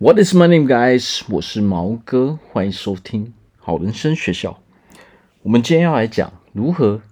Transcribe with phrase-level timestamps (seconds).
[0.00, 1.22] What is my name, guys？
[1.28, 4.62] 我是毛哥，欢迎收听好人生学校。
[5.42, 7.02] 我们今天要来讲如何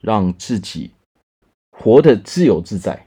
[0.00, 0.90] 让自己
[1.70, 3.06] 活得自由自在。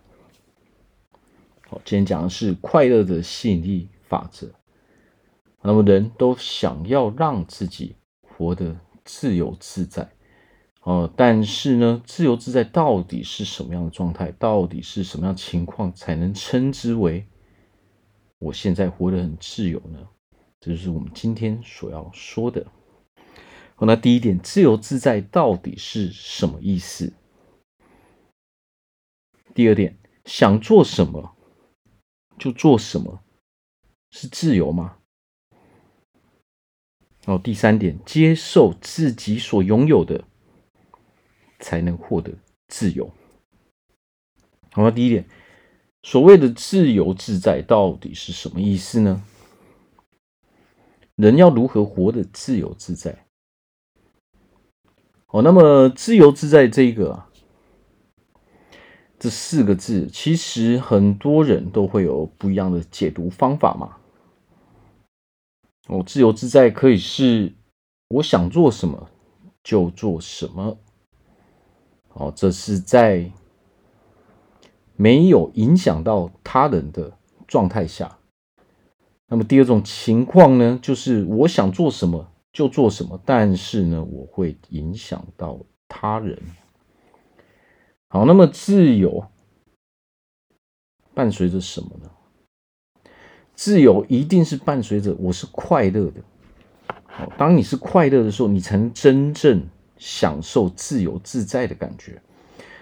[1.67, 4.49] 好，今天讲的是快乐的吸引力法则。
[5.61, 10.09] 那么，人都想要让自己活得自由自在。
[10.83, 14.31] 哦，但是呢，自由自在到底是什么样的状态？
[14.39, 17.27] 到底是什么样情况才能称之为？
[18.39, 20.07] 我现在活得很自由呢，
[20.59, 22.65] 这就是我们今天所要说的。
[23.75, 27.13] 好，那第一点，自由自在到底是什么意思？
[29.55, 31.35] 第二点，想做什么
[32.37, 33.23] 就做什么，
[34.11, 34.99] 是自由吗？
[37.25, 40.23] 然后第三点，接受自己所拥有的，
[41.59, 42.33] 才能获得
[42.67, 43.11] 自由。
[44.71, 45.27] 好，那第一点。
[46.09, 49.21] 所谓的自由自在到底是什么意思呢？
[51.15, 53.25] 人要如何活得自由自在？
[55.27, 57.29] 哦，那么自由自在这个啊，
[59.19, 63.97] 这四个字，其实很多人都会有不一样的解读方法嘛。
[65.87, 67.53] 哦，自由自在可以是
[68.07, 69.09] 我想做什么
[69.61, 70.77] 就做什么。
[72.13, 73.29] 哦，这是在。
[74.97, 77.15] 没有影响到他人的
[77.47, 78.17] 状态下，
[79.27, 86.41] 那么第二种情况呢，就是我想做什么就做什么，但是呢，我会影响到他人。
[88.09, 89.27] 好，那么自由
[91.13, 92.09] 伴随着什么呢？
[93.53, 96.21] 自由一定是伴随着我是快乐的。
[97.05, 99.67] 好，当你是快乐的时候，你才能真正
[99.97, 102.19] 享受自由自在的感觉。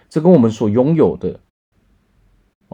[0.09, 1.41] 这跟我们所拥有的。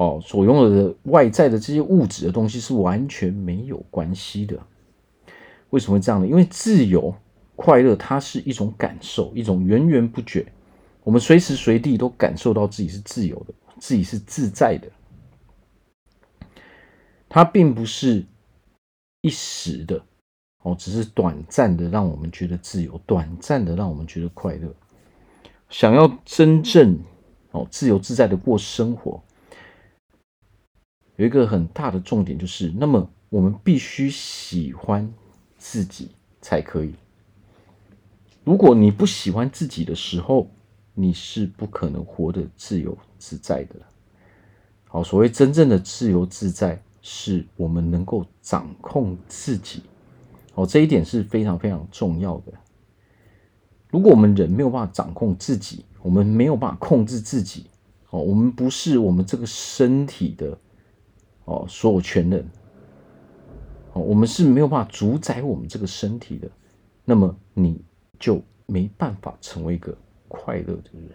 [0.02, 4.58] 哦，所拥有的外在的这些物质的东西是完全没有关系的。
[5.70, 6.26] 为什么会这样呢？
[6.26, 7.14] 因为自由、
[7.56, 10.52] 快乐，它是一种感受，一种源源不绝，
[11.04, 14.88] 我们随时随地都感受到自己是自由的，自己是自在的。
[17.30, 18.26] 它并不是
[19.22, 20.04] 一时的，
[20.64, 24.68] 哦，只是短暂的让我们觉得自由，短暂的让我们觉得快乐。
[25.70, 26.98] 想要真正
[27.52, 29.22] 哦自由自在的过生活。
[31.22, 35.08] 有一个很大的重点就是，那么我们必须喜欢
[35.56, 36.10] 自己
[36.42, 36.96] 才可以。
[38.44, 40.50] 如果你不喜欢自己的时候，
[40.96, 43.76] 你是不可能活得自由自在的。
[44.86, 49.84] 好，所谓真正的自由自在，是我们能够掌控自己。
[50.54, 52.52] 好，这一点是非常非常重要的。
[53.92, 57.68] 如果我们人没有办法掌控自己，我们没有办法控制自己，
[58.10, 60.58] 哦，我们不是我们这个身体的。
[61.52, 62.50] 哦，所有权人，
[63.92, 66.50] 哦，我们是没有办法主宰我们这个身体的，
[67.04, 67.82] 那么你
[68.18, 69.94] 就没办法成为一个
[70.30, 71.10] 快乐的人。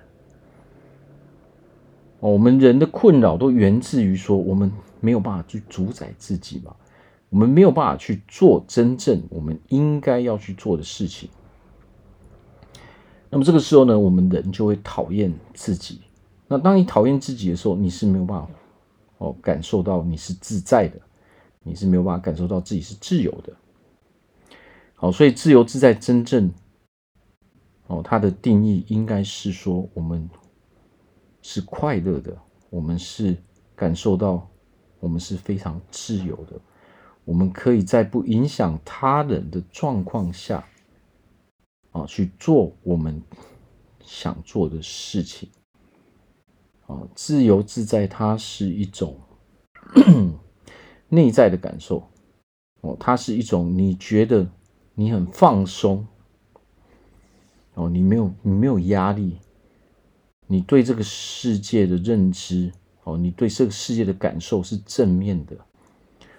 [2.20, 4.70] 哦，我们人的困扰都源自于说，我们
[5.00, 6.76] 没有办法去主宰自己嘛，
[7.30, 11.30] 我们没有办法去做真正我们应该要去做的事情。
[13.30, 16.00] 那么这个时候呢，我们人就会讨厌自己。
[16.46, 18.48] 那当你讨厌自己的时候，你是没有办法。
[19.18, 21.00] 哦，感受到你是自在的，
[21.62, 23.52] 你是没有办法感受到自己是自由的。
[24.94, 26.50] 好，所以自由自在真正，
[27.86, 30.28] 哦，它的定义应该是说，我们
[31.42, 32.36] 是快乐的，
[32.70, 33.36] 我们是
[33.74, 34.48] 感受到
[35.00, 36.60] 我们是非常自由的，
[37.24, 40.66] 我们可以在不影响他人的状况下，
[41.92, 43.22] 啊，去做我们
[44.02, 45.48] 想做的事情。
[46.86, 49.16] 啊，自由自在，它是一种
[51.08, 52.08] 内在的感受。
[52.82, 54.48] 哦，它是一种你觉得
[54.94, 56.06] 你很放松。
[57.74, 59.36] 哦，你没有你没有压力，
[60.46, 62.72] 你对这个世界的认知，
[63.02, 65.56] 哦，你对这个世界的感受是正面的。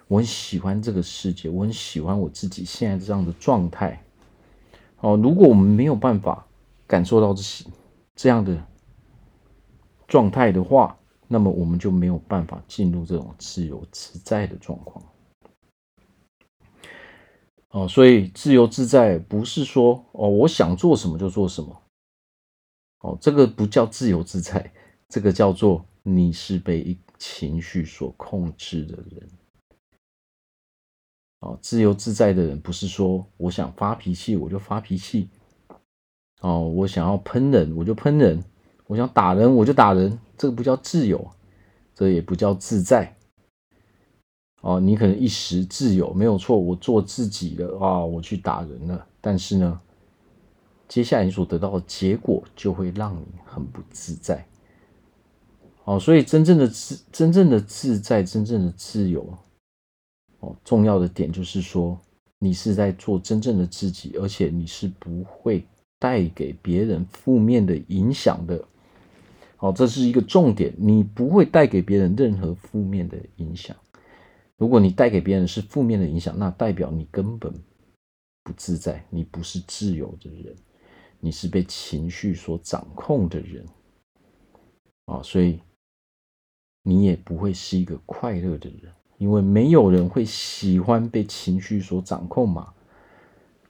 [0.06, 4.02] 我很喜欢这个世界，我很喜欢我自己现在这样的状态。
[5.00, 6.46] 哦，如果我们没有办法
[6.86, 7.66] 感受到这些
[8.16, 8.66] 这样的。
[10.08, 15.04] 状态的话，那么我们就没有办法进入这种自由自在的状况。
[17.68, 21.82] 哦，所以自由自在不是说哦，我想做什么就做什么。
[23.00, 24.72] 哦，这个不叫自由自在，
[25.08, 29.28] 这个叫做你是被情绪所控制的人。
[31.40, 35.28] 哦，自由自在的人不是说我想发脾气我就发脾气。
[36.40, 38.42] 哦，我想要喷人我就喷人。
[38.88, 41.30] 我想打人，我就打人，这个不叫自由，
[41.94, 43.14] 这也不叫自在。
[44.62, 49.06] 哦，你可能一时自由没有错，我做自己的啊、我去打人了。
[49.20, 49.80] 但是呢，
[50.88, 54.44] 接下来你所得到的结果就会让你很不自在。
[55.84, 59.22] 哦，所以真正的自、真正的自在、真正的自由，
[60.40, 61.98] 哦，重要的点就是说，
[62.38, 65.64] 你是在做真正的自己，而且你是不会
[65.98, 68.64] 带给别人负面的影响的。
[69.58, 73.76] 哦，这是一个重点，你不会带给别人任何负面的影响。
[74.56, 77.52] 如果你带给别人是负面的影响，那代表你根本
[78.44, 80.54] 不自在，你不是自由的人，
[81.18, 83.66] 你是被情绪所掌控的人。
[85.06, 85.58] 啊，所以
[86.84, 92.72] 你也不会是一个快乐的人，因为没有人会喜欢被情绪所掌控嘛。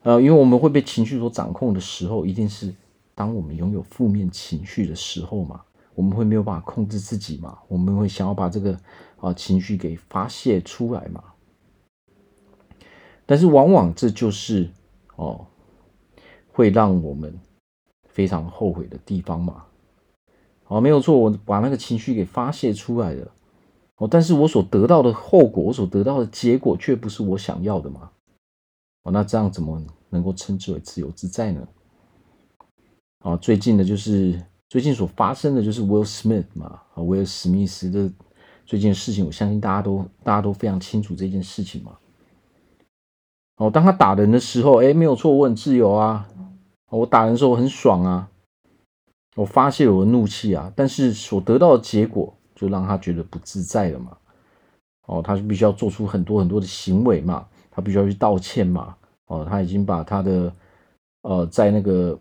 [0.02, 2.74] 呃，因为我们会被情绪所掌控的时候，一定是
[3.14, 5.64] 当我们拥有负面情绪的时候嘛。
[5.98, 7.58] 我们会没有办法控制自己嘛？
[7.66, 8.78] 我们会想要把这个
[9.16, 11.24] 啊情绪给发泄出来嘛？
[13.26, 14.70] 但是往往这就是
[15.16, 15.44] 哦，
[16.52, 17.36] 会让我们
[18.04, 19.64] 非常后悔的地方嘛。
[20.68, 23.32] 哦，没有错，我把那个情绪给发泄出来了。
[23.96, 28.12] 哦，但是我所得到的后果，我所得到的结果，却不是我想要的嘛。
[29.02, 31.66] 哦，那这样怎么能够称之为自由自在呢？
[33.18, 34.40] 啊，最近的就是。
[34.68, 38.12] 最近所发生的就是 Will Smith 嘛，啊，威尔史密斯的
[38.66, 41.96] 最近事情，我相信大家都大家都非常清楚这件事情嘛。
[43.56, 46.28] 哦，当他打人的时候，哎，没有错，我很自由啊，
[46.90, 48.28] 我打人的时候我很爽啊，
[49.36, 54.18] 我发泄我的怒气啊，但是所得到的结果就让他觉得不自在了嘛。
[55.06, 58.94] 哦，他就必须要做出很多很多的行为嘛，他必须要去道歉嘛。
[59.28, 60.52] 哦，他已经把他的
[61.22, 62.18] 呃在那个。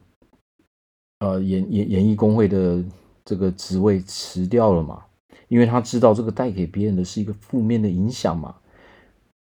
[1.20, 2.84] 呃，演演演艺工会的
[3.26, 5.04] 这个职位辞掉了嘛？
[5.48, 8.56] 因为他知道这个带给别人的是一个负面的影响嘛。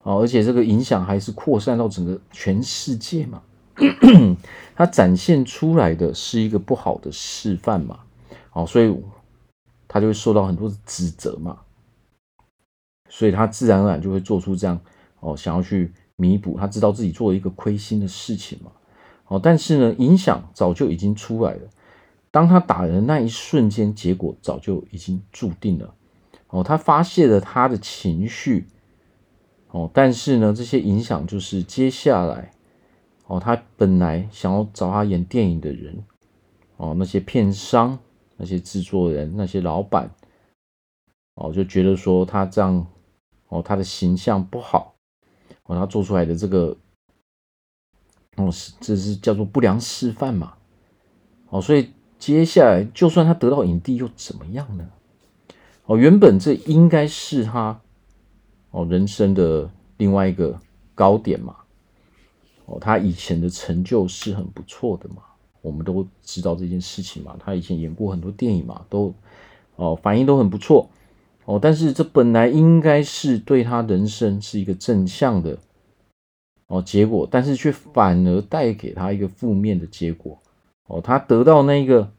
[0.04, 3.42] 哦，而且这个影响还是扩散到整个全世界嘛。
[4.76, 8.00] 他展现出来的是一个不好的示范嘛。
[8.54, 8.96] 哦，所以
[9.88, 11.60] 他就会受到很多指责嘛。
[13.10, 14.80] 所以他自然而然就会做出这样
[15.20, 18.72] 哦，想要去弥补，他知道自己做了一个亏心的事情嘛。
[19.28, 21.70] 哦，但是呢，影响早就已经出来了。
[22.32, 25.94] 当他打人那一瞬间，结果早就已经注定了。
[26.48, 28.68] 哦，他发泄了他的情绪。
[29.72, 32.52] 哦，但是呢，这些影响就是接下来，
[33.26, 36.02] 哦，他本来想要找他演电影的人，
[36.78, 38.00] 哦，那些片商、
[38.38, 40.10] 那些制作人、那些老板，
[41.36, 42.88] 哦，就觉得说他这样，
[43.50, 44.96] 哦，他的形象不好，
[45.64, 46.78] 哦，他做出来的这个。
[48.38, 50.54] 哦，是，这是叫做不良示范嘛？
[51.50, 51.90] 哦，所以
[52.20, 54.88] 接下来就算他得到影帝又怎么样呢？
[55.86, 57.80] 哦，原本这应该是他
[58.72, 60.60] 哦人生的另外一个
[60.94, 61.56] 高点嘛。
[62.66, 65.24] 哦，他以前的成就是很不错的嘛，
[65.62, 67.36] 我们都知道这件事情嘛。
[67.40, 69.14] 他以前演过很多电影嘛，都
[69.78, 70.90] 哦反应都很不错。
[71.46, 75.58] 哦，但是这本来应该是对他人生是一个正向的。
[76.68, 80.38] 哦，结果，但是却反而带给他一个负面的结果。
[80.88, 82.12] 哦，他得到那个，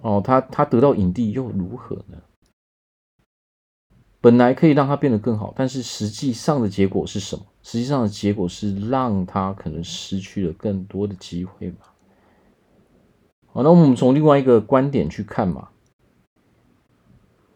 [0.00, 2.18] 哦，他他得到影帝又如何呢？
[4.20, 7.46] 本来可以让他变得更好，但是实际上的结果是什么？
[7.62, 11.76] 实际上的结果是让他可能失去了更多的机会嘛。
[13.52, 15.68] 好，那我们从另外一个观点去看嘛。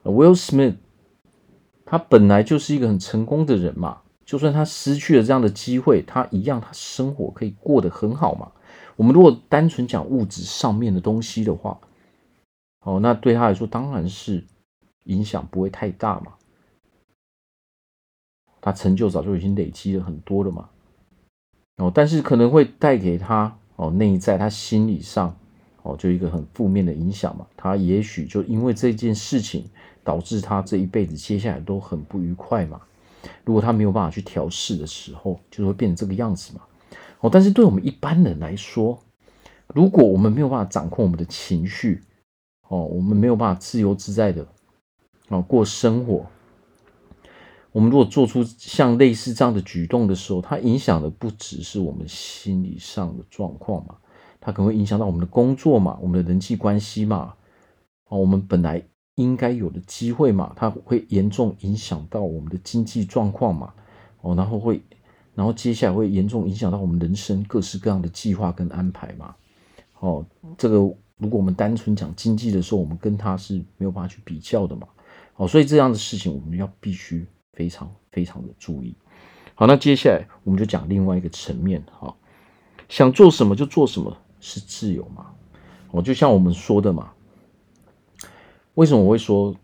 [0.05, 0.77] Will Smith，
[1.85, 4.03] 他本来就是一个很成功的人嘛。
[4.33, 8.51] 就算他失去了这样的机会，他一样，他生活可以过得很好嘛。
[8.97, 11.79] 我们如果单纯讲物质上面的东西的话，
[12.81, 14.43] 哦，那对他来说当然是
[15.05, 16.33] 影响不会太大嘛。
[18.63, 20.71] 他成就早就已经累积了很多了嘛。
[21.77, 25.37] 哦，但是可能会带给他哦内在他心理上
[25.83, 27.47] 哦就一个很负面的影响嘛。
[27.55, 29.69] 他也许就因为这件事情
[30.03, 32.81] 导致他这一辈子接下来都很不愉快嘛。
[33.45, 36.63] 如果他没有办法去调试的时候，就会变成这个样子嘛。
[37.21, 38.99] 哦，但是对我们一般人来说，
[39.69, 42.03] 如果我们没有办法掌控我们的情绪，
[42.69, 44.47] 哦，我们没有办法自由自在的
[45.29, 46.27] 哦过生活，
[47.71, 53.97] 我们如果做出像类似这样的举动的时候，它影响的不只是我们心理上的状况嘛，
[54.41, 57.35] 它可能会影响到我们的工作嘛，我们的人际关系嘛。
[58.09, 58.83] 哦，我们本来。
[59.17, 63.75] 应该有的机会嘛，它会严重影响到我们的经济状况嘛，
[64.23, 64.81] 哦，然后会，
[65.35, 69.35] 然后接下来会严重影响到我们人生各式各样的计划跟安排嘛，
[70.01, 70.25] 哦，
[70.57, 70.77] 这个
[71.19, 74.89] 如果我们单纯讲经济的时候，我们跟它是没有办法去比较的嘛，
[75.37, 78.97] 哦，所以这样的事情我们要必须非常非常的注意。
[79.55, 82.17] 好，那接下来我们就讲另外一个层面，哈，
[82.89, 85.27] 想做什么就做什么是自由嘛？
[85.91, 87.13] 哦，就像我们说的嘛，
[88.75, 89.55] 为什么我会说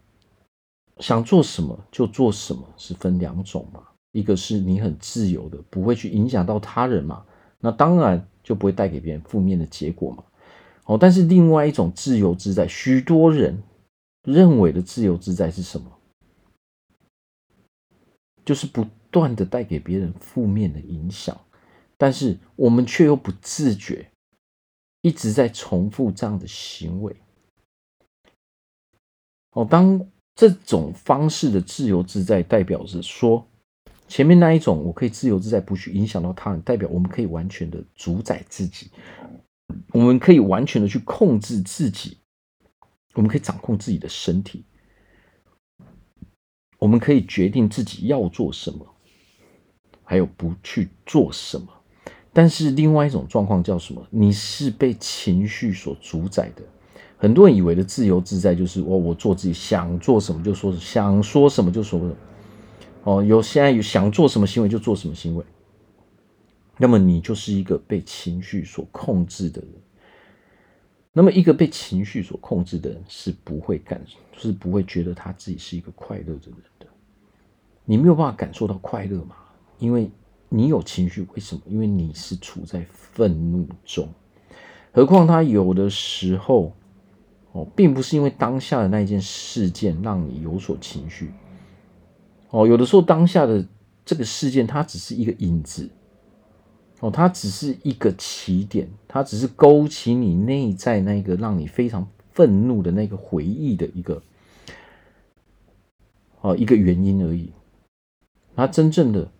[0.99, 3.83] 想做什么就做什么是分两种嘛？
[4.13, 7.25] 一个是你很自由的，不会去影响到他人嘛，
[7.61, 10.25] 那当然就不会带给别人负面的结果嘛。
[10.87, 13.63] 哦，但是另外一种自由自在，许多人
[14.25, 15.93] 认为的自由自在是什么？
[18.45, 21.39] 就是不断的带给别人负面的影响，
[21.99, 24.11] 但是我们却又不自觉，
[25.03, 27.15] 一直在重复这样的行为。
[29.59, 30.01] 哦，当
[30.37, 33.45] 这种方式的自由自在，代表着说，
[34.07, 38.89] 前面那一种我可以自由自在，不去影响到他人，代表我们可以完全的主宰自己。
[39.93, 42.19] 我们可以完全的去控制自己，
[43.15, 44.65] 我们可以掌控自己的身体，
[46.79, 48.87] 我们可以决定自己要做什么，
[50.05, 51.67] 还有不去做什么。
[52.33, 54.07] 但是另外一种状况叫什么？
[54.09, 56.63] 你是被情绪所主宰的。
[57.19, 62.17] 很多人以为的自由自在就是我我做自己想做什么就说什么，想说什么就说什么。
[63.03, 65.45] 哦，有现在有想做什么行为就做什么行为。
[66.77, 69.71] 那么你就是一个被情绪所控制的人。
[71.13, 74.01] 那么一个被情绪所控制的人是不会感，
[74.37, 76.87] 是不会觉得他自己是一个快乐的人的。
[77.85, 79.35] 你没有办法感受到快乐嘛？
[79.79, 80.09] 因为
[80.49, 81.61] 你有情绪，为什么？
[81.67, 84.09] 因为你是处在愤怒中。
[84.93, 86.73] 何况他有的时候，
[87.53, 91.33] 哦，并不是因为当下的那一件事件让你有所情绪。
[92.51, 93.67] 哦，有的时候当下的
[94.05, 95.89] 这个事件，它只是一个影子。
[97.01, 104.21] 哦，它只是一个起点，它只是勾起你内在那个让你非常愤怒的那个回忆的一个，
[106.41, 107.53] 哦，一个原因而已。
[108.57, 109.31] 它真正的，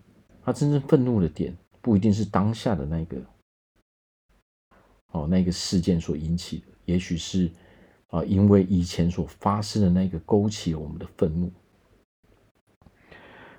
[0.45, 3.17] 它真正愤怒的点，不一定是当下的那个，
[5.11, 7.51] 哦，那个事件所引起的，也许是
[8.09, 11.51] 啊，因为以前所发生的那个勾起了我们的愤怒。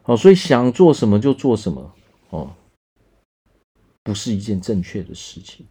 [0.03, 1.95] 好，所以想做什么就做什么，
[2.31, 2.55] 哦。
[4.03, 5.67] 不是一件正确的事情。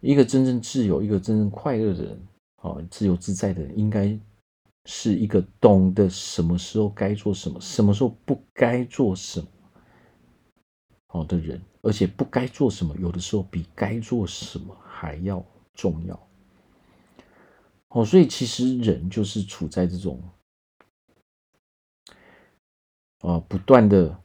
[0.00, 4.16] 一个真正自由、一个真正快乐的人，啊，自由自在的人，应该
[4.84, 9.46] 是一个懂得什么时候该做什么，什么时候不该做什么，
[11.08, 16.29] 好的人，而且不该做什么，有的时候比该做什么还要重要。
[17.90, 20.20] 哦，所以其实人就是处在这种，
[23.20, 24.20] 啊，不断的。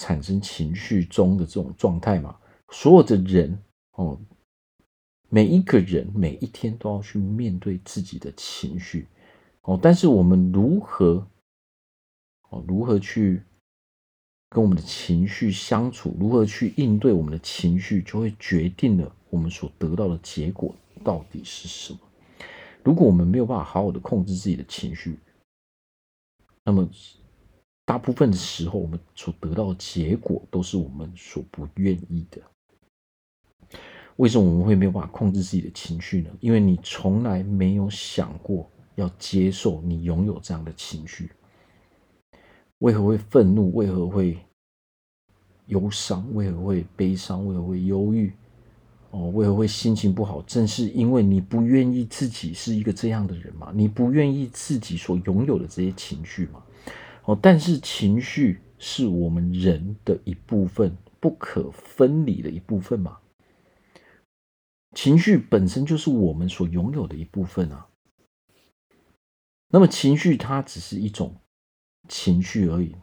[0.00, 2.38] 产生情绪中的这种状态嘛，
[2.70, 3.60] 所有的人
[3.94, 4.16] 哦，
[5.28, 9.08] 每一个人每一天都要去面对自己的情绪
[9.62, 11.26] 哦，但是我们如何
[12.50, 13.42] 哦，如何去
[14.50, 20.72] 跟我们的情绪相处，如何去应对我们的情绪，就会决定了我们所得到的结果
[21.02, 21.98] 到底是什么。
[22.88, 25.18] 如果我们没有办法好好的控制自己的情绪，
[26.64, 26.88] 那么。
[27.84, 32.42] 大部分的时候，我们所得到的结果都是我们所不愿意的。
[34.16, 36.30] 为什么我们会没有办法控制自己的情绪呢？
[36.40, 41.30] 因为你从来没有想过要接受你拥有这样的情绪。
[42.78, 43.74] 为何会愤怒？
[43.74, 44.38] 为何会
[45.66, 46.26] 忧伤？
[46.34, 47.46] 为何会悲伤？
[47.46, 48.32] 为何会忧郁？
[49.10, 50.42] 哦，为何会心情不好？
[50.42, 53.72] 正是因为你不愿意自己是一个这样的人嘛？
[53.74, 56.62] 你不愿意自己所拥有的这些情绪嘛？
[57.24, 63.18] 哦，但是情绪是我们人的一部分，不可分离的一部分嘛。
[64.94, 67.86] 情绪本身就是我们所拥有的一部分啊。
[69.70, 71.34] 那么情绪它只是一种
[72.08, 72.94] 情绪而已，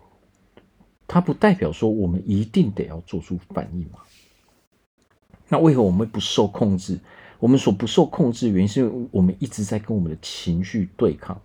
[1.07, 4.00] 它不代表说我们一定得要做出反应嘛。
[5.47, 6.99] 那为何我们不受控制？
[7.39, 11.39] 我们所不受控制原因，是因为我们一直在跟我们的情绪对抗。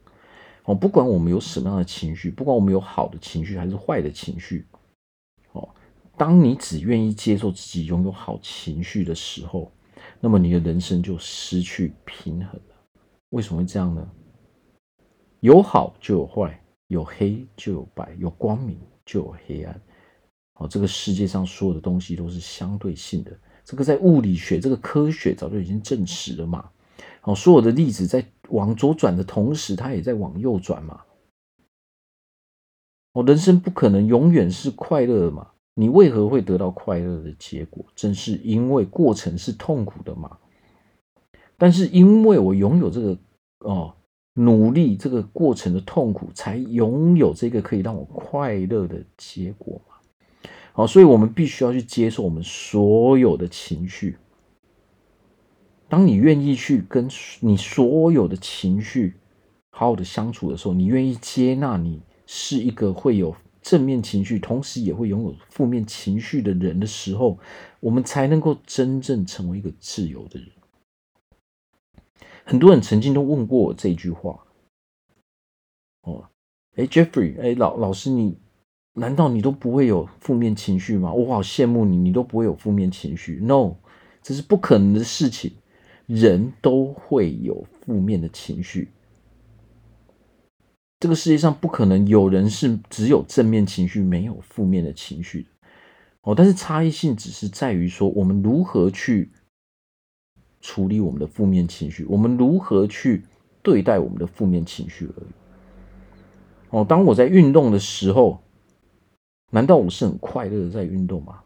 [0.64, 4.66] 哦，不管我们有什么样的情绪，不管我们有好的情绪还是坏的情绪，
[5.52, 5.68] 哦，
[6.16, 9.70] 当你只愿意接受自己拥有好情绪的时候，
[10.20, 12.74] 那么你的人生就失去平衡了。
[13.30, 14.08] 为什么会这样呢？
[15.40, 19.80] 有好就有坏，有黑就有白，有光明就有黑暗。
[20.54, 23.32] 哦，这个世界上所有的东西都是相对性的，
[23.70, 26.68] 这个在物理学这个科学早就已经证实了嘛。
[27.22, 31.02] 哦，所有的粒子在往左转的同时，它也在往右转嘛。
[33.12, 35.46] 哦，人生不可能永远是快乐的嘛。
[35.74, 37.84] 你为何会得到快乐的结果？
[37.94, 40.36] 正是因为过程是痛苦的嘛。
[41.56, 43.16] 但是因为我拥有这个
[43.60, 43.94] 哦
[44.34, 49.80] 努力这个过程的痛苦，才拥有这个可以让我快乐的结果。
[50.72, 54.16] 好，所以我们必须要去接受我们所有的情绪。
[55.88, 57.10] 当你愿意去跟
[57.40, 59.14] 你所有的情绪
[59.70, 67.38] 好好的相处的时候，你愿意接纳你是一个会有正面情绪，同时也会拥有负面情绪的人的时候，
[67.80, 70.48] 我们才能够真正成为一个自由的人。
[72.44, 74.44] 很多人曾经都问过我这句话
[76.02, 76.28] ：“哦，
[76.76, 78.38] 哎，Jeffrey，哎，老老师，你
[78.94, 81.12] 难道你都不会有负面情绪吗？
[81.12, 83.40] 我好羡慕你，你都不会有负面情绪。
[83.42, 83.76] No，
[84.22, 85.52] 这是不可能的事情。
[86.06, 88.88] 人都会有负面的情绪。
[90.98, 95.46] 这个世界上不可能有人是只有正面情绪，没有负面的情绪。
[96.22, 99.30] 哦，但是差异性只是在于说，我们如何去。”
[100.62, 103.22] 处理我们的负面情绪，我们如何去
[103.62, 105.30] 对待我们的负面情绪而已。
[106.68, 108.42] 哦，当我在运动的时候，
[109.50, 111.42] 难道我是很快乐的在运动吗？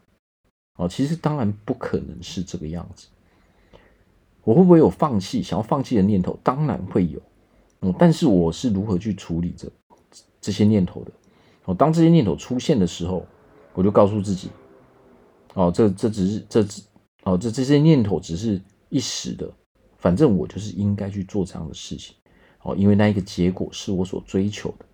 [0.77, 3.07] 哦，其实当然不可能是这个样子。
[4.43, 6.39] 我会不会有放弃、想要放弃的念头？
[6.43, 7.21] 当然会有。
[7.81, 9.69] 嗯，但是我是如何去处理这
[10.39, 11.11] 这些念头的？
[11.65, 13.25] 哦，当这些念头出现的时候，
[13.73, 14.49] 我就告诉自己：
[15.53, 16.81] 哦，这这只是这只
[17.23, 18.61] 哦，这这些念头只是。
[18.89, 19.51] 一时的，
[19.97, 22.15] 反正我就是应该去做这样的事情，
[22.61, 24.85] 哦，因为那一个结果是我所追求的，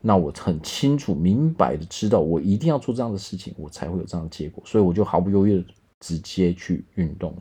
[0.00, 5.64] 那我很清楚明白的知道，我一定要做这样的事情，我才会有这样的结果，所以我就毫不犹豫的
[6.00, 7.34] 直接去运动。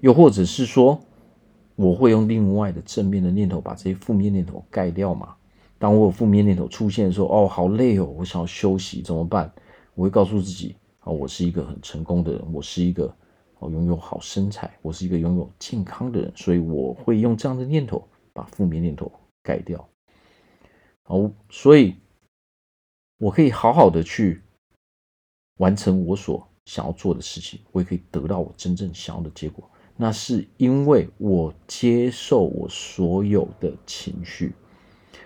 [0.00, 1.00] 又或者是说，
[1.74, 5.34] 我会用另外的正面的念头把这些负面念头盖掉嘛？
[5.78, 9.52] 当我有负面念头出现的时候，哦，好累哦，我想要休息，怎么办？
[9.94, 13.14] 我会告诉自己，哦，我是一个很成功的人，我是一个。
[13.58, 19.10] 哦拥有好身材，我是一个拥有健康的人，所以我会用这样的念头把负面念头
[19.42, 19.88] 盖掉。
[21.06, 21.94] 哦，所以
[23.18, 24.42] 我可以好好的去
[25.58, 29.68] 完成我所想要做的事情，我也可以得到我真正想要的结果。
[29.96, 34.52] 那是因为我接受我所有的情绪，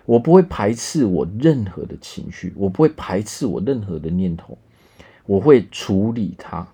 [0.04, 4.56] 我不会排斥我任何的情绪，我不会排斥我任何的念头，
[5.26, 6.66] 我会处理它。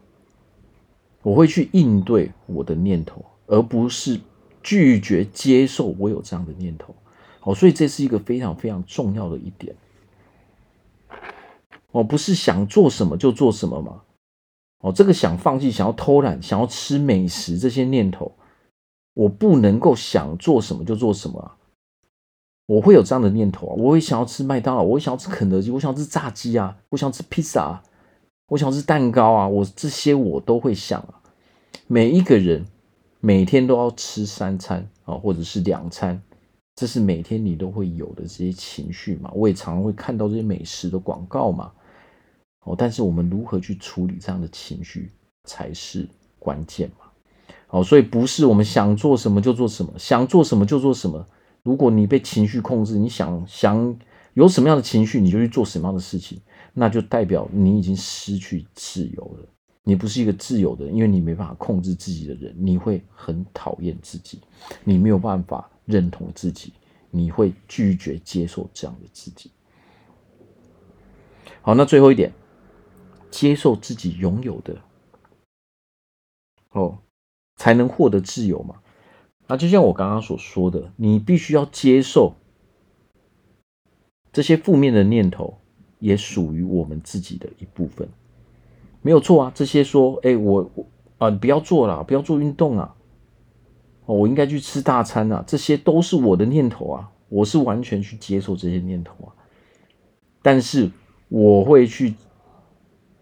[1.22, 4.20] 我会去应对我的念头，而不是
[4.62, 6.94] 拒绝接受我有这样的念头。
[7.46, 9.76] 哦，所以这是一个非常非常重要的一点。
[11.92, 14.02] 我不是想做什么就做什么嘛。
[14.80, 18.32] 哦，这个想放弃、想要偷懒、想要吃美食这些念头，
[19.14, 21.56] 我不能够想做什么就做什么啊。
[22.66, 27.82] 我会有这样的念头啊，我会想要吃麦当劳，我会想要吃肯德基，我想要吃炸鸡啊，我想要吃披萨啊。
[28.48, 31.22] 我想吃蛋糕啊，我这些我都会想啊。
[31.87, 32.66] 每一个人
[33.20, 36.22] 每天都要吃三餐啊，或者是两餐，
[36.76, 39.30] 这是每天你都会有的这些情绪嘛。
[39.34, 41.72] 我也常常会看到这些美食的广告嘛。
[42.62, 45.10] 哦，但是我们如何去处理这样的情绪
[45.44, 46.06] 才是
[46.38, 47.06] 关键嘛。
[47.68, 51.26] 哦，所以不是我们想做什么就做什么，想做什么就做什么。
[51.62, 53.98] 如果你被情绪控制，你想想
[54.34, 56.40] 有什么样的情绪，你就去做什么样的事情。
[56.74, 59.48] 那就代表你已经失去自由了，
[59.82, 64.40] 你不是一个自由的人，因为你没办法控制自己的人，你会很讨厌自己，
[64.84, 66.75] 你没有办法认同自己，
[67.11, 69.51] 你会拒绝接受这样的自己。
[71.62, 72.35] 好，那最后一点，
[73.31, 74.83] 接受自己拥有的，
[76.72, 76.99] 哦，
[77.57, 78.83] 才能获得自由嘛。
[79.46, 82.35] 那就像我刚刚所说的，你必须要接受
[84.31, 85.59] 这些负面的念头。
[85.99, 88.07] 也属于我们自己的一部分，
[89.01, 89.53] 没有错啊。
[89.55, 92.94] 这些说，哎、我我啊，不要做了，不要做运动啊，
[94.07, 99.35] 哦，我应该去吃大餐啊，这些都是我的念头啊，我是完全去接受这些念头啊。
[100.42, 100.90] 但是
[101.29, 102.14] 我会去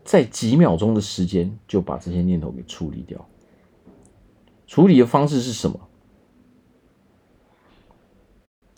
[0.04, 3.26] 在几秒钟的时间就把这些念头给处理掉。
[4.66, 5.80] 处理的方式是什么？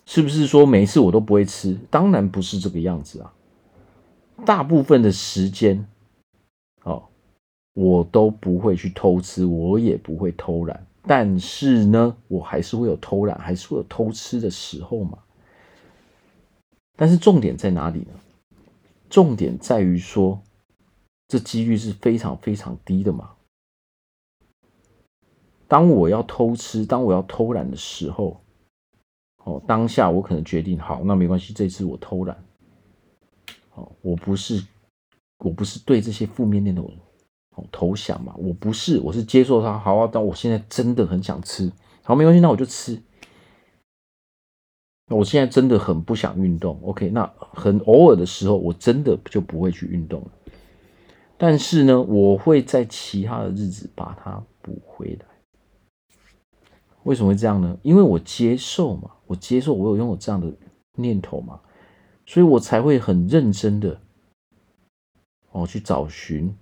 [0.04, 1.76] 是不是说每一次我都不会吃？
[1.90, 3.32] 当然不是这个样子啊。
[4.44, 5.84] 大部分的时间，
[6.84, 7.02] 哦，
[7.74, 10.85] 我都不会去偷吃，我也不会偷懒。
[11.06, 15.18] 但是呢，我还是会有偷懒，还是会有偷吃的时候嘛。
[16.96, 18.12] 但是重点在哪里呢？
[19.08, 20.42] 重点在于说，
[21.28, 23.34] 这几率是非常非常低的嘛。
[25.68, 28.40] 当我要偷吃，当我要偷懒的时候，
[29.44, 32.36] 哦，当下我可能决定，好，那没关系，这次我偷懒。
[33.74, 34.66] 哦我不是，
[35.38, 36.90] 我不是对这些负面念头
[37.70, 38.34] 投降嘛？
[38.36, 39.78] 我不是，我是接受它。
[39.78, 41.70] 好啊，但我现在真的很想吃，
[42.02, 43.00] 好，没关系，那我就吃。
[45.08, 50.30] 我现在真的很不想运动，OK，那很偶尔的时候，我真的就不会去运动了。
[51.38, 55.26] 但是呢，我会在其他的日子把它补回来。
[57.04, 57.78] 为什么会这样呢？
[57.82, 60.52] 因为我接受嘛，我接受我有拥有这样的
[60.96, 61.60] 念头嘛，
[62.26, 64.00] 所以我才会很认真的
[65.52, 66.52] 哦去找寻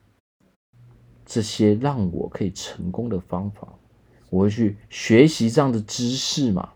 [1.24, 3.68] 这些让我可以成功的方法。
[4.30, 6.70] 我会去学习这样的知识嘛。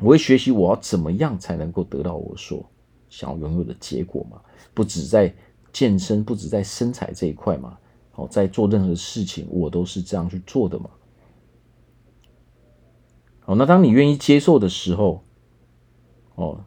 [0.00, 2.64] 我会学习我要怎么样才能够得到我所
[3.08, 4.40] 想要拥有的结果嘛？
[4.74, 5.34] 不止在
[5.72, 7.78] 健身，不止在身材这一块嘛。
[8.12, 10.90] 好，在做任何事情，我都是这样去做的嘛。
[13.40, 15.24] 好，那当你愿意接受的时候，
[16.34, 16.64] 哦，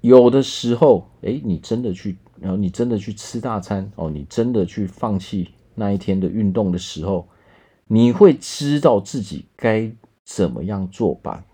[0.00, 7.28] 有的时候，哎，你真的去，然后你真的去吃大餐，哦，你真的去放弃那一天的运动的时候，
[7.86, 9.90] 你会知道自己该
[10.24, 11.44] 怎么样做吧。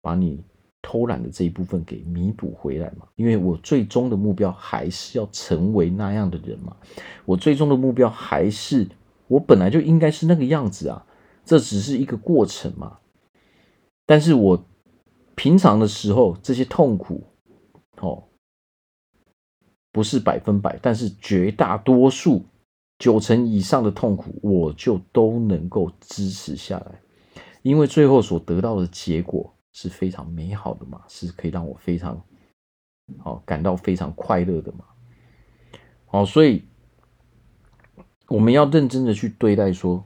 [0.00, 0.44] 把你
[0.82, 3.06] 偷懒的这一部分给弥补回来嘛？
[3.16, 6.76] 因为我最终的目标还是要成为那样的人嘛。
[7.24, 8.86] 我最终的目标还是
[9.26, 11.06] 我本来就应该是那个样子啊。
[11.42, 12.98] 这只是一个过程嘛。
[14.04, 14.62] 但是我
[15.34, 17.22] 平常的时候这些痛苦，
[18.00, 18.24] 哦，
[19.90, 22.44] 不是百分百，但是绝大多数
[22.98, 27.00] 九成以上的痛苦，我就都能够支持下来，
[27.62, 29.50] 因为最后所得到的结果。
[29.76, 32.22] 是非常美好的嘛，是可以让我非常
[33.18, 34.84] 好感到非常快乐的嘛。
[36.06, 36.62] 好，所以
[38.28, 40.04] 我们要认真的去对待说，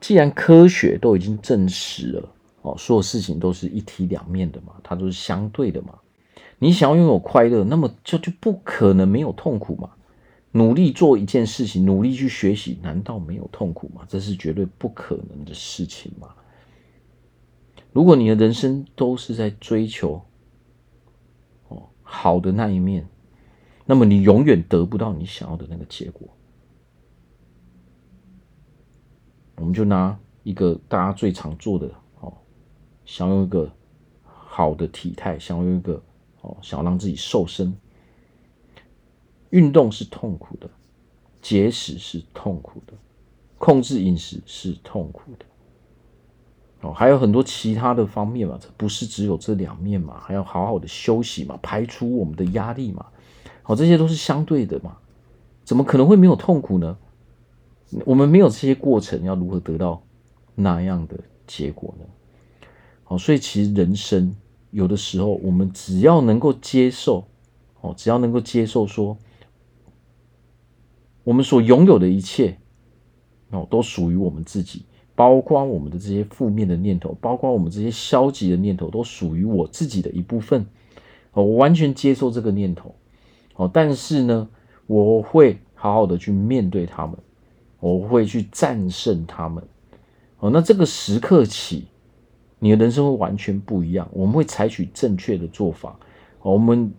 [0.00, 2.28] 既然科学都已经证实了，
[2.62, 5.96] 哦，所有事情都是一体两面的嘛，它都是相对的嘛。
[6.58, 9.88] 你想要拥有快乐，那么就就不可能没有痛苦嘛。
[10.52, 14.04] 努力做一件事情，努力去学习，难道没有痛苦吗？
[14.08, 16.34] 这是绝对不可能的事情嘛。
[17.92, 20.20] 如果你的人生都是在追求
[21.68, 23.08] 哦好的那一面，
[23.86, 26.28] 那么你永远得不到你想要的那个结果。
[29.56, 31.86] 我们就拿一个大家最常做的
[32.20, 32.32] 哦，
[33.04, 33.70] 想要一个
[34.22, 36.02] 好的体态，想要一个
[36.40, 37.76] 哦，想要让自己瘦身，
[39.50, 40.68] 运动是痛苦的，
[41.42, 42.92] 节食是痛苦的，
[43.58, 45.44] 控制饮食是痛苦的。
[46.82, 53.04] 哦，还有很多其他的方面嘛，这不是只有这两面嘛，还要好好的休息嘛，排除我们的压力嘛，
[53.62, 54.96] 好，这些都是相对的嘛，
[55.62, 56.96] 怎么可能会没有痛苦呢？
[58.06, 60.02] 我们没有这些过程，要如何得到
[60.54, 62.06] 那样的结果呢？
[63.04, 64.34] 好，所以其实人生
[64.70, 67.26] 有的时候，我们只要能够接受，
[67.80, 69.18] 哦，只要能够接受说，
[71.24, 72.58] 我们所拥有的一切，
[73.50, 74.84] 哦，都属于我们自己。
[75.16, 80.64] 包括我们的这些负面的念头，包括我们这些消极的念头，都属于我自己的一部分。
[81.32, 82.94] 我完全接受这个念头。
[83.56, 84.48] 哦，但是呢，
[84.86, 87.14] 我会好好的去面对他们，
[87.80, 89.62] 我会去战胜他们。
[90.38, 91.88] 哦，那这个时刻起，
[92.58, 94.08] 你的人生会完全不一样。
[94.12, 95.98] 我们会采取正确的做法，
[96.40, 96.90] 我们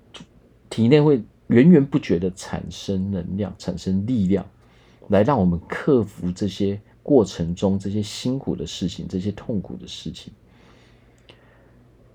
[0.69, 4.43] 体内会源源不绝的产生能量，产生力量，
[5.09, 6.81] 来让我们克服这些。
[7.03, 10.31] 过程中这些辛苦的事情，这些痛苦的事情，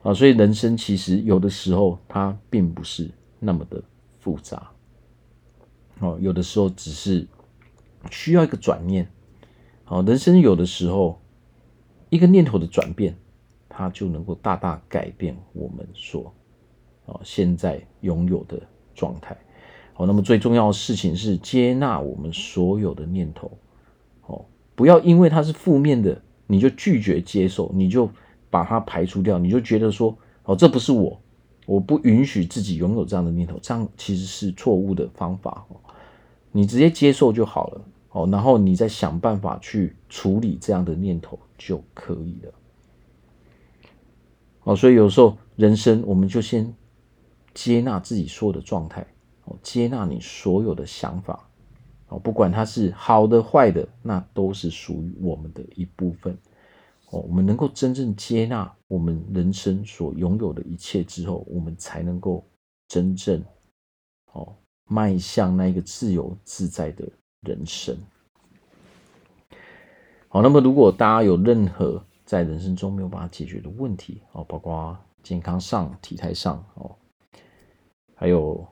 [0.04, 3.82] 啊，所以人生其实有的时候它并不是那么的
[4.20, 4.70] 复杂，
[5.98, 7.26] 哦，有的时候只是
[8.12, 9.10] 需要一个转念，
[9.82, 11.20] 好，人生有的时候
[12.08, 13.18] 一个念头的转变，
[13.68, 16.32] 它就能够大大改变我们所
[17.06, 18.62] 啊现在拥有的
[18.96, 19.36] 状态，
[19.92, 23.48] 好，那么最重要的事情是接纳我们所有的念头，
[24.26, 24.44] 哦。
[24.74, 28.10] 不要因为它是负面的，你就拒绝接受，你就
[28.50, 31.20] 把它排除掉，你就觉得说，哦，这不是我，
[31.66, 35.76] 我不允许自己拥有这样的念头，这样其实是错误的方法哦。
[36.52, 37.80] 你直接接受就好了，
[38.12, 42.52] 哦，然后你再想办法去处理这样的念头就可以了。
[44.64, 46.74] 哦，所以有时候人生我们就先
[47.56, 49.00] 接纳自己所有的状态，
[49.44, 51.48] 哦，接纳你所有的想法。
[52.08, 56.36] 哦，不管它是好的坏的，那都是属于我们的一部分。
[57.10, 62.44] 哦，我们能够真正接纳我们人生所拥有的一切之后，我们才能够
[62.88, 63.42] 真正
[64.32, 67.08] 哦迈向那一个自由自在的
[67.40, 67.96] 人生。
[70.28, 76.94] 好，那么如果大家有任何在人生中没有办法解决的问题，哦，包括健康上、体态上，哦，
[78.16, 78.66] 还有。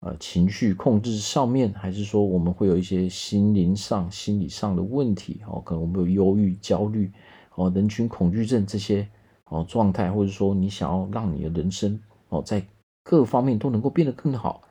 [0.00, 5.60] 呃，情绪控制上面，还是说我们会有一些心灵上、心理上的问题哦？
[5.64, 7.10] 可能我们有忧郁、焦虑
[7.54, 9.08] 哦，人群恐惧症这些
[9.46, 12.64] 哦状态，或者说你想要让你的人生哦在
[13.02, 14.62] 各方面都能够变得更好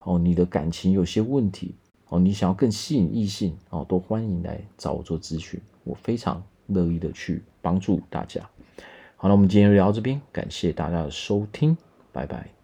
[0.00, 1.74] 哦，你的感情有些问题
[2.08, 8.46] 哦，你想要更吸引异性哦，都欢迎来找我做咨询，我非常乐意的去帮助大家。
[9.16, 11.74] 好了，我们今天就聊到这边，感谢大家的收听，
[12.12, 12.61] 拜拜。